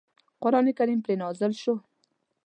[0.43, 1.75] قرآن کریم پرې نازل شو.